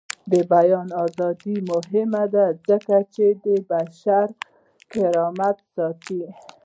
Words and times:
د 0.31 0.33
بیان 0.53 0.87
ازادي 1.05 1.55
مهمه 1.71 2.23
ده 2.33 2.45
ځکه 2.67 2.95
چې 3.13 3.25
بشري 3.69 4.31
کرامت 4.91 5.57
ساتي. 5.75 6.23